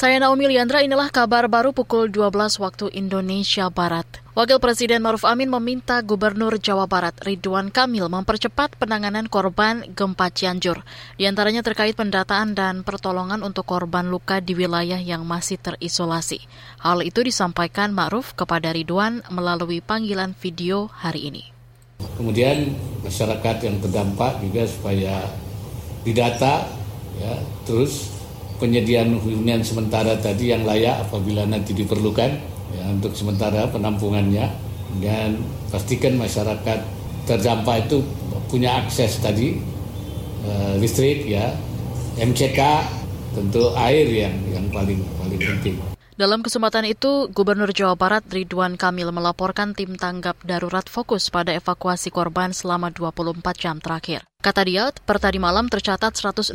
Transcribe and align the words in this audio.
Saya 0.00 0.16
Naomi 0.16 0.48
Liandra, 0.48 0.80
inilah 0.80 1.12
kabar 1.12 1.44
baru 1.44 1.76
pukul 1.76 2.08
12 2.08 2.32
waktu 2.56 2.88
Indonesia 2.96 3.68
Barat. 3.68 4.08
Wakil 4.32 4.56
Presiden 4.56 5.04
Maruf 5.04 5.28
Amin 5.28 5.52
meminta 5.52 6.00
Gubernur 6.00 6.56
Jawa 6.56 6.88
Barat 6.88 7.12
Ridwan 7.20 7.68
Kamil 7.68 8.08
mempercepat 8.08 8.80
penanganan 8.80 9.28
korban 9.28 9.84
gempa 9.92 10.32
Cianjur, 10.32 10.88
di 11.20 11.28
antaranya 11.28 11.60
terkait 11.60 12.00
pendataan 12.00 12.56
dan 12.56 12.80
pertolongan 12.80 13.44
untuk 13.44 13.68
korban 13.68 14.08
luka 14.08 14.40
di 14.40 14.56
wilayah 14.56 14.96
yang 14.96 15.28
masih 15.28 15.60
terisolasi. 15.60 16.48
Hal 16.80 17.04
itu 17.04 17.20
disampaikan 17.20 17.92
Maruf 17.92 18.32
kepada 18.32 18.72
Ridwan 18.72 19.20
melalui 19.28 19.84
panggilan 19.84 20.32
video 20.32 20.88
hari 20.88 21.28
ini. 21.28 21.44
Kemudian 22.16 22.72
masyarakat 23.04 23.68
yang 23.68 23.76
terdampak 23.84 24.40
juga 24.40 24.64
supaya 24.64 25.28
didata, 26.08 26.72
ya, 27.20 27.36
terus 27.68 28.19
penyediaan 28.60 29.16
hunian 29.16 29.64
sementara 29.64 30.14
tadi 30.20 30.52
yang 30.52 30.68
layak 30.68 31.08
apabila 31.08 31.48
nanti 31.48 31.72
diperlukan 31.72 32.30
ya, 32.76 32.84
untuk 32.92 33.16
sementara 33.16 33.66
penampungannya 33.72 34.46
dan 35.00 35.40
pastikan 35.72 36.20
masyarakat 36.20 36.78
terdampak 37.24 37.88
itu 37.88 38.04
punya 38.52 38.84
akses 38.84 39.18
tadi 39.22 39.56
uh, 40.44 40.76
listrik 40.76 41.24
ya 41.24 41.56
MCK 42.20 42.60
tentu 43.32 43.72
air 43.78 44.06
yang 44.06 44.34
yang 44.50 44.66
paling 44.68 45.00
paling 45.16 45.40
penting. 45.40 45.99
Dalam 46.20 46.44
kesempatan 46.44 46.84
itu, 46.84 47.32
Gubernur 47.32 47.72
Jawa 47.72 47.96
Barat 47.96 48.20
Ridwan 48.28 48.76
Kamil 48.76 49.08
melaporkan 49.08 49.72
tim 49.72 49.96
tanggap 49.96 50.36
darurat 50.44 50.84
fokus 50.84 51.32
pada 51.32 51.48
evakuasi 51.56 52.12
korban 52.12 52.52
selama 52.52 52.92
24 52.92 53.40
jam 53.56 53.80
terakhir. 53.80 54.28
Kata 54.44 54.60
dia, 54.68 54.92
per 54.92 55.16
tadi 55.16 55.40
malam 55.40 55.72
tercatat 55.72 56.12
162 56.12 56.52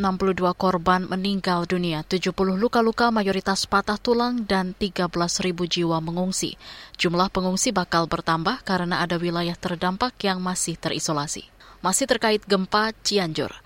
korban 0.53 1.09
meninggal 1.09 1.65
dunia, 1.65 2.05
70 2.05 2.61
luka-luka 2.61 3.09
mayoritas 3.09 3.65
patah 3.65 3.97
tulang, 3.97 4.45
dan 4.45 4.77
13 4.77 5.09
ribu 5.41 5.65
jiwa 5.65 5.97
mengungsi. 5.97 6.61
Jumlah 7.01 7.33
pengungsi 7.33 7.73
bakal 7.73 8.05
bertambah 8.05 8.61
karena 8.61 9.01
ada 9.01 9.17
wilayah 9.17 9.57
terdampak 9.57 10.13
yang 10.21 10.45
masih 10.45 10.77
terisolasi. 10.77 11.49
Masih 11.81 12.05
terkait 12.05 12.45
gempa 12.45 12.93
Cianjur. 13.01 13.64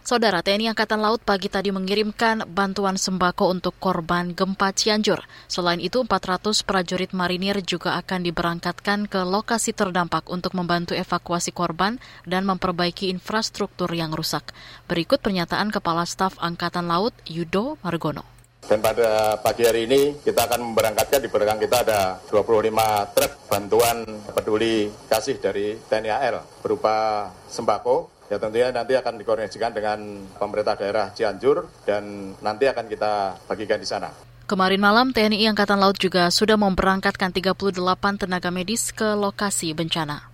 Saudara 0.00 0.40
TNI 0.40 0.72
Angkatan 0.72 1.04
Laut 1.04 1.20
pagi 1.20 1.52
tadi 1.52 1.68
mengirimkan 1.68 2.48
bantuan 2.48 2.96
sembako 2.96 3.52
untuk 3.52 3.76
korban 3.76 4.32
gempa 4.32 4.72
Cianjur. 4.72 5.20
Selain 5.44 5.76
itu, 5.76 6.00
400 6.00 6.64
prajurit 6.64 7.12
marinir 7.12 7.60
juga 7.60 8.00
akan 8.00 8.24
diberangkatkan 8.24 9.04
ke 9.12 9.20
lokasi 9.28 9.76
terdampak 9.76 10.32
untuk 10.32 10.56
membantu 10.56 10.96
evakuasi 10.96 11.52
korban 11.52 12.00
dan 12.24 12.48
memperbaiki 12.48 13.12
infrastruktur 13.12 13.92
yang 13.92 14.16
rusak. 14.16 14.56
Berikut 14.88 15.20
pernyataan 15.20 15.68
Kepala 15.68 16.08
Staf 16.08 16.40
Angkatan 16.40 16.88
Laut 16.88 17.12
Yudo 17.28 17.76
Margono. 17.84 18.24
Dan 18.64 18.80
pada 18.80 19.36
pagi 19.40 19.68
hari 19.68 19.84
ini 19.84 20.20
kita 20.20 20.48
akan 20.48 20.72
memberangkatkan 20.72 21.20
di 21.20 21.28
belakang 21.28 21.60
kita 21.60 21.84
ada 21.84 22.00
25 22.28 22.70
truk 23.16 23.32
bantuan 23.48 24.04
peduli 24.32 24.88
kasih 25.08 25.40
dari 25.40 25.76
TNI 25.76 26.10
AL 26.12 26.64
berupa 26.64 27.28
sembako, 27.48 28.19
ya 28.30 28.38
tentunya 28.38 28.70
nanti 28.70 28.94
akan 28.94 29.18
dikoordinasikan 29.18 29.74
dengan 29.74 29.98
pemerintah 30.38 30.78
daerah 30.78 31.10
Cianjur 31.10 31.66
dan 31.82 32.32
nanti 32.38 32.70
akan 32.70 32.86
kita 32.86 33.42
bagikan 33.50 33.82
di 33.82 33.88
sana. 33.90 34.14
Kemarin 34.46 34.82
malam 34.82 35.10
TNI 35.10 35.50
Angkatan 35.50 35.78
Laut 35.78 35.98
juga 35.98 36.30
sudah 36.30 36.54
memberangkatkan 36.58 37.30
38 37.34 37.74
tenaga 38.18 38.50
medis 38.50 38.90
ke 38.94 39.18
lokasi 39.18 39.74
bencana. 39.74 40.30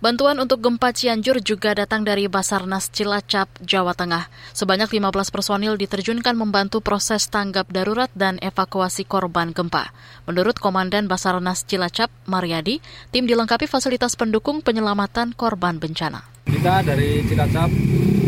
Bantuan 0.00 0.40
untuk 0.40 0.64
gempa 0.64 0.96
Cianjur 0.96 1.44
juga 1.44 1.76
datang 1.76 2.08
dari 2.08 2.24
Basarnas 2.24 2.88
Cilacap, 2.88 3.52
Jawa 3.60 3.92
Tengah. 3.92 4.32
Sebanyak 4.56 4.88
15 4.96 5.12
personil 5.28 5.76
diterjunkan 5.76 6.40
membantu 6.40 6.80
proses 6.80 7.28
tanggap 7.28 7.68
darurat 7.68 8.08
dan 8.16 8.40
evakuasi 8.40 9.04
korban 9.04 9.52
gempa. 9.52 9.92
Menurut 10.24 10.56
Komandan 10.56 11.04
Basarnas 11.04 11.68
Cilacap, 11.68 12.08
Mariadi, 12.24 12.80
tim 13.12 13.28
dilengkapi 13.28 13.68
fasilitas 13.68 14.16
pendukung 14.16 14.64
penyelamatan 14.64 15.36
korban 15.36 15.76
bencana. 15.76 16.24
Kita 16.50 16.82
dari 16.84 17.22
Cilacap 17.24 17.70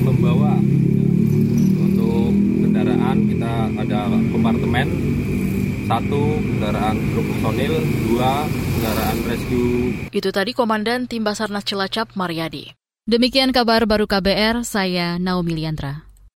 membawa 0.07 0.57
untuk 1.83 2.31
kendaraan, 2.65 3.17
kita 3.29 3.53
ada 3.77 4.01
kompartemen, 4.31 4.87
satu 5.91 6.39
kendaraan 6.41 6.97
truk 7.13 7.27
personil, 7.29 7.75
dua 8.09 8.47
kendaraan 8.49 9.17
rescue. 9.27 9.93
Itu 10.15 10.31
tadi 10.31 10.55
Komandan 10.55 11.11
Tim 11.11 11.27
Basarnas 11.27 11.67
Cilacap 11.67 12.15
Mariadi. 12.17 12.73
Demikian 13.03 13.51
kabar 13.51 13.83
baru 13.85 14.07
KBR, 14.07 14.63
saya 14.63 15.19
Naomi 15.19 15.59
Liandra. 15.59 16.12